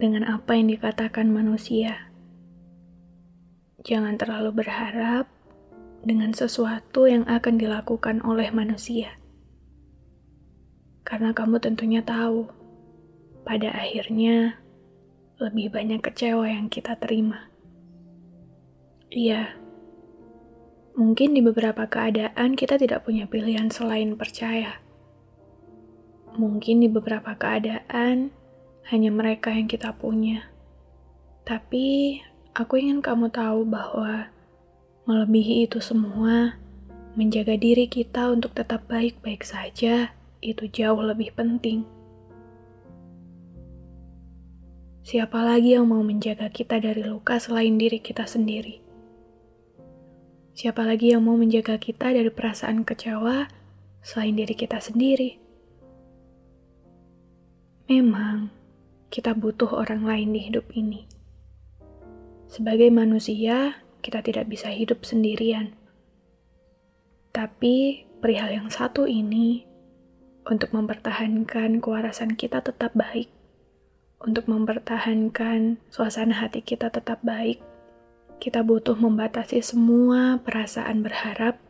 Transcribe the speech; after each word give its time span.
dengan 0.00 0.26
apa 0.26 0.58
yang 0.58 0.70
dikatakan 0.70 1.30
manusia. 1.30 2.10
Jangan 3.84 4.16
terlalu 4.16 4.64
berharap 4.64 5.28
dengan 6.04 6.32
sesuatu 6.32 7.04
yang 7.04 7.28
akan 7.28 7.60
dilakukan 7.60 8.24
oleh 8.24 8.48
manusia. 8.50 9.16
Karena 11.04 11.36
kamu 11.36 11.60
tentunya 11.60 12.00
tahu, 12.00 12.48
pada 13.44 13.70
akhirnya 13.76 14.56
lebih 15.36 15.68
banyak 15.68 16.00
kecewa 16.00 16.48
yang 16.48 16.72
kita 16.72 16.96
terima. 16.96 17.52
Iya, 19.12 19.52
mungkin 20.96 21.36
di 21.36 21.44
beberapa 21.44 21.84
keadaan 21.84 22.56
kita 22.56 22.80
tidak 22.80 23.04
punya 23.04 23.28
pilihan 23.28 23.68
selain 23.68 24.16
percaya 24.16 24.84
Mungkin 26.34 26.82
di 26.82 26.90
beberapa 26.90 27.38
keadaan 27.38 28.34
hanya 28.88 29.08
mereka 29.08 29.52
yang 29.52 29.68
kita 29.68 29.96
punya. 29.96 30.48
Tapi 31.44 32.18
aku 32.52 32.80
ingin 32.80 33.00
kamu 33.00 33.32
tahu 33.32 33.64
bahwa 33.68 34.28
melebihi 35.04 35.68
itu 35.68 35.80
semua, 35.80 36.56
menjaga 37.14 37.54
diri 37.54 37.86
kita 37.86 38.32
untuk 38.32 38.56
tetap 38.56 38.88
baik-baik 38.88 39.44
saja 39.44 40.12
itu 40.44 40.64
jauh 40.68 41.00
lebih 41.00 41.32
penting. 41.32 41.84
Siapa 45.04 45.44
lagi 45.44 45.76
yang 45.76 45.84
mau 45.84 46.00
menjaga 46.00 46.48
kita 46.48 46.80
dari 46.80 47.04
luka 47.04 47.36
selain 47.36 47.76
diri 47.76 48.00
kita 48.00 48.24
sendiri? 48.24 48.80
Siapa 50.56 50.80
lagi 50.80 51.12
yang 51.12 51.28
mau 51.28 51.36
menjaga 51.36 51.76
kita 51.76 52.14
dari 52.14 52.32
perasaan 52.32 52.88
kecewa 52.88 53.50
selain 54.00 54.32
diri 54.32 54.56
kita 54.56 54.80
sendiri? 54.80 55.36
Memang, 57.84 58.48
kita 59.14 59.30
butuh 59.30 59.70
orang 59.70 60.02
lain 60.02 60.34
di 60.34 60.50
hidup 60.50 60.66
ini. 60.74 61.06
Sebagai 62.50 62.90
manusia, 62.90 63.78
kita 64.02 64.26
tidak 64.26 64.50
bisa 64.50 64.74
hidup 64.74 65.06
sendirian. 65.06 65.78
Tapi, 67.30 68.10
perihal 68.18 68.58
yang 68.58 68.74
satu 68.74 69.06
ini, 69.06 69.62
untuk 70.50 70.74
mempertahankan 70.74 71.78
kewarasan 71.78 72.34
kita 72.34 72.58
tetap 72.58 72.90
baik, 72.98 73.30
untuk 74.18 74.50
mempertahankan 74.50 75.78
suasana 75.94 76.34
hati 76.34 76.66
kita 76.66 76.90
tetap 76.90 77.22
baik, 77.22 77.62
kita 78.42 78.66
butuh 78.66 78.98
membatasi 78.98 79.62
semua 79.62 80.42
perasaan 80.42 81.06
berharap. 81.06 81.62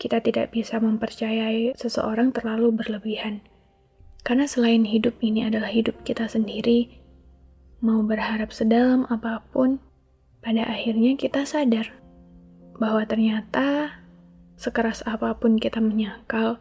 Kita 0.00 0.24
tidak 0.24 0.56
bisa 0.56 0.80
mempercayai 0.80 1.76
seseorang 1.76 2.32
terlalu 2.32 2.72
berlebihan 2.72 3.44
karena 4.20 4.44
selain 4.44 4.84
hidup 4.84 5.16
ini 5.24 5.48
adalah 5.48 5.72
hidup 5.72 5.96
kita 6.04 6.28
sendiri, 6.28 7.00
mau 7.80 8.04
berharap 8.04 8.52
sedalam 8.52 9.08
apa 9.08 9.40
pun, 9.52 9.80
pada 10.44 10.64
akhirnya 10.68 11.16
kita 11.16 11.44
sadar 11.44 11.92
bahwa 12.80 13.04
ternyata 13.04 14.00
sekeras 14.56 15.04
apa 15.08 15.36
pun 15.36 15.56
kita 15.56 15.80
menyangkal, 15.80 16.60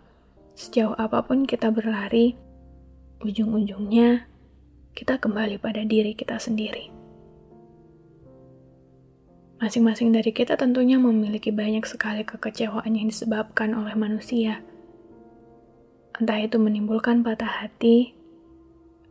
sejauh 0.55 0.95
apa 0.95 1.23
pun 1.23 1.43
kita 1.43 1.71
berlari, 1.71 2.35
ujung-ujungnya 3.23 4.27
kita 4.95 5.19
kembali 5.19 5.59
pada 5.59 5.83
diri 5.83 6.15
kita 6.15 6.39
sendiri. 6.39 6.91
Masing-masing 9.59 10.15
dari 10.15 10.31
kita 10.31 10.55
tentunya 10.55 10.95
memiliki 10.95 11.51
banyak 11.51 11.83
sekali 11.83 12.23
kekecewaan 12.23 12.95
yang 12.95 13.11
disebabkan 13.11 13.75
oleh 13.75 13.91
manusia 13.91 14.63
Entah 16.19 16.35
itu 16.35 16.59
menimbulkan 16.59 17.23
patah 17.23 17.63
hati, 17.63 18.11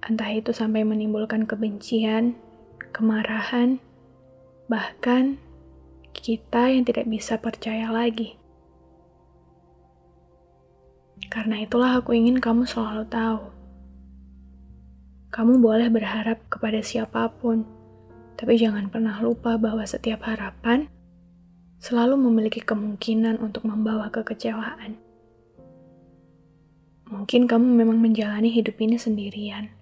entah 0.04 0.28
itu 0.28 0.52
sampai 0.52 0.84
menimbulkan 0.84 1.48
kebencian, 1.48 2.36
kemarahan, 2.92 3.80
bahkan 4.68 5.40
kita 6.12 6.68
yang 6.68 6.84
tidak 6.84 7.08
bisa 7.08 7.40
percaya 7.40 7.88
lagi. 7.88 8.36
Karena 11.32 11.64
itulah 11.64 11.96
aku 11.96 12.12
ingin 12.12 12.44
kamu 12.44 12.68
selalu 12.68 13.08
tahu. 13.08 13.40
Kamu 15.32 15.64
boleh 15.64 15.88
berharap 15.88 16.44
kepada 16.52 16.84
siapa 16.84 17.32
pun, 17.40 17.64
tapi 18.36 18.60
jangan 18.60 18.92
pernah 18.92 19.16
lupa 19.24 19.56
bahwa 19.56 19.80
setiap 19.88 20.28
harapan 20.28 20.92
selalu 21.80 22.20
memiliki 22.20 22.60
kemungkinan 22.60 23.40
untuk 23.40 23.64
membawa 23.64 24.12
kekecewaan. 24.12 25.07
Mungkin 27.08 27.48
kamu 27.48 27.64
memang 27.64 28.04
menjalani 28.04 28.52
hidup 28.52 28.76
ini 28.84 29.00
sendirian. 29.00 29.72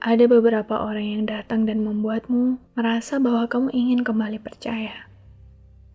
Ada 0.00 0.24
beberapa 0.24 0.80
orang 0.80 1.04
yang 1.04 1.24
datang 1.28 1.68
dan 1.68 1.84
membuatmu 1.84 2.56
merasa 2.72 3.20
bahwa 3.20 3.44
kamu 3.44 3.68
ingin 3.76 4.00
kembali 4.00 4.40
percaya. 4.40 5.04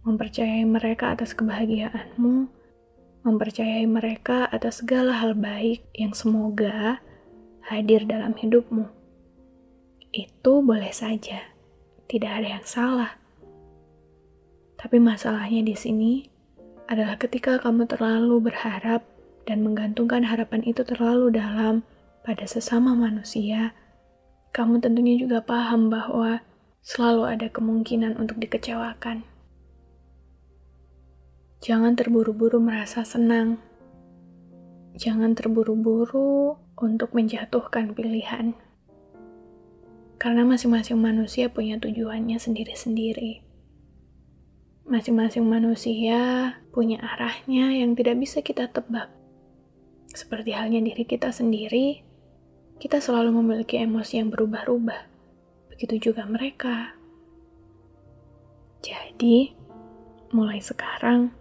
Mempercayai 0.05 0.61
mereka 0.69 1.17
atas 1.17 1.33
kebahagiaanmu, 1.33 2.45
mempercayai 3.25 3.89
mereka 3.89 4.45
atas 4.53 4.85
segala 4.85 5.17
hal 5.17 5.33
baik 5.33 5.81
yang 5.97 6.13
semoga 6.13 7.01
hadir 7.65 8.05
dalam 8.05 8.37
hidupmu. 8.37 8.85
Itu 10.13 10.61
boleh 10.61 10.93
saja, 10.93 11.41
tidak 12.05 12.31
ada 12.37 12.61
yang 12.61 12.65
salah. 12.69 13.17
Tapi 14.77 15.01
masalahnya 15.01 15.65
di 15.65 15.73
sini 15.73 16.29
adalah 16.85 17.17
ketika 17.17 17.57
kamu 17.57 17.89
terlalu 17.89 18.45
berharap 18.45 19.14
dan 19.45 19.61
menggantungkan 19.61 20.25
harapan 20.25 20.65
itu 20.65 20.81
terlalu 20.81 21.33
dalam 21.33 21.85
pada 22.25 22.43
sesama 22.49 22.97
manusia, 22.97 23.77
kamu 24.49 24.81
tentunya 24.81 25.15
juga 25.21 25.45
paham 25.45 25.93
bahwa 25.93 26.41
selalu 26.81 27.23
ada 27.29 27.47
kemungkinan 27.49 28.17
untuk 28.17 28.41
dikecewakan. 28.41 29.25
Jangan 31.65 31.97
terburu-buru 31.97 32.61
merasa 32.61 33.01
senang. 33.01 33.57
Jangan 34.93 35.33
terburu-buru 35.33 36.61
untuk 36.77 37.13
menjatuhkan 37.17 37.97
pilihan. 37.97 38.53
Karena 40.21 40.45
masing-masing 40.45 41.01
manusia 41.01 41.49
punya 41.49 41.81
tujuannya 41.81 42.37
sendiri-sendiri. 42.37 43.41
Masing-masing 44.85 45.41
manusia 45.41 46.53
punya 46.69 47.01
arahnya 47.01 47.73
yang 47.73 47.97
tidak 47.97 48.21
bisa 48.21 48.45
kita 48.45 48.69
tebak. 48.69 49.14
Seperti 50.15 50.55
halnya 50.55 50.79
diri 50.79 51.03
kita 51.03 51.35
sendiri, 51.35 51.99
kita 52.79 53.03
selalu 53.03 53.43
memiliki 53.43 53.75
emosi 53.75 54.23
yang 54.23 54.31
berubah-ubah. 54.31 55.01
Begitu 55.75 56.07
juga 56.07 56.23
mereka. 56.23 56.95
Jadi, 58.79 59.51
mulai 60.31 60.63
sekarang, 60.63 61.35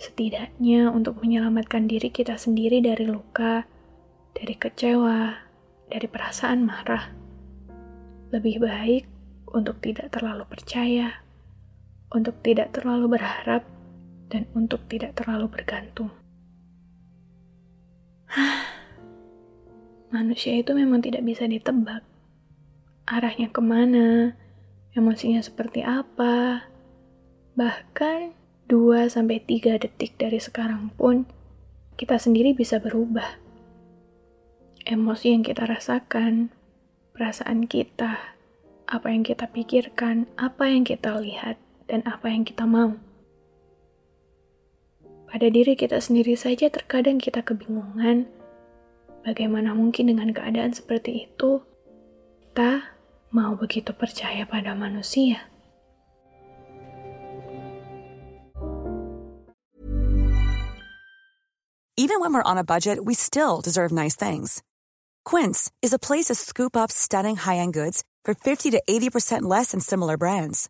setidaknya 0.00 0.88
untuk 0.88 1.20
menyelamatkan 1.20 1.84
diri 1.84 2.08
kita 2.08 2.40
sendiri 2.40 2.80
dari 2.80 3.04
luka, 3.04 3.68
dari 4.32 4.56
kecewa, 4.56 5.36
dari 5.92 6.08
perasaan 6.08 6.64
marah, 6.64 7.12
lebih 8.32 8.64
baik 8.64 9.04
untuk 9.52 9.76
tidak 9.84 10.08
terlalu 10.08 10.48
percaya, 10.48 11.20
untuk 12.16 12.40
tidak 12.40 12.72
terlalu 12.72 13.12
berharap, 13.12 13.60
dan 14.32 14.48
untuk 14.56 14.88
tidak 14.88 15.12
terlalu 15.12 15.52
bergantung. 15.52 16.21
Manusia 20.12 20.52
itu 20.56 20.76
memang 20.76 21.00
tidak 21.00 21.24
bisa 21.24 21.48
ditebak. 21.48 22.04
Arahnya 23.08 23.50
ke 23.50 23.60
mana, 23.64 24.36
emosinya 24.94 25.40
seperti 25.42 25.82
apa, 25.82 26.68
bahkan 27.56 28.36
2-3 28.68 29.80
detik 29.82 30.16
dari 30.16 30.38
sekarang 30.38 30.92
pun, 30.96 31.28
kita 32.00 32.16
sendiri 32.16 32.56
bisa 32.56 32.80
berubah. 32.80 33.40
Emosi 34.88 35.36
yang 35.36 35.44
kita 35.44 35.68
rasakan, 35.68 36.50
perasaan 37.12 37.68
kita, 37.68 38.36
apa 38.88 39.06
yang 39.12 39.22
kita 39.22 39.48
pikirkan, 39.48 40.28
apa 40.40 40.68
yang 40.68 40.84
kita 40.84 41.16
lihat, 41.20 41.60
dan 41.86 42.00
apa 42.08 42.32
yang 42.32 42.42
kita 42.48 42.64
mau. 42.64 42.96
Pada 45.32 45.48
diri 45.48 45.72
kita 45.72 45.96
sendiri 45.96 46.36
saja 46.36 46.68
terkadang 46.68 47.16
kita 47.16 47.40
kebingungan 47.40 48.28
Bagaimana 49.22 49.70
mungkin 49.70 50.10
dengan 50.10 50.34
keadaan 50.34 50.74
seperti 50.74 51.30
itu, 51.30 51.62
kita 52.42 52.82
mau 53.30 53.54
begitu 53.54 53.94
percaya 53.94 54.42
pada 54.42 54.74
manusia? 54.74 55.46
Even 61.94 62.18
when 62.18 62.34
we're 62.34 62.42
on 62.42 62.58
a 62.58 62.66
budget, 62.66 62.98
we 63.06 63.14
still 63.14 63.62
deserve 63.62 63.94
nice 63.94 64.18
things. 64.18 64.58
Quince 65.22 65.70
is 65.86 65.94
a 65.94 66.02
place 66.02 66.26
to 66.26 66.34
scoop 66.34 66.74
up 66.74 66.90
stunning 66.90 67.38
high-end 67.38 67.78
goods 67.78 68.02
for 68.26 68.34
50 68.34 68.74
to 68.74 68.82
80% 68.90 69.46
less 69.46 69.70
than 69.70 69.78
similar 69.78 70.18
brands. 70.18 70.66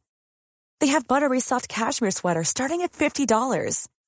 They 0.85 0.93
have 0.93 1.09
buttery 1.09 1.41
soft 1.41 1.73
cashmere 1.73 2.13
sweaters 2.13 2.53
starting 2.53 2.85
at 2.85 2.93
$50, 2.93 3.89